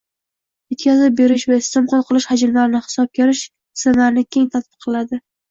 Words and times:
yetkazib 0.73 1.15
berish 1.19 1.45
va 1.51 1.57
iste’mol 1.63 2.01
qilish 2.07 2.27
hajmlarini 2.33 2.81
hisobga 2.87 3.27
olish 3.27 3.45
tizimlarini 3.53 4.27
keng 4.39 4.51
tatbiq 4.57 4.89
qiladi; 4.89 5.23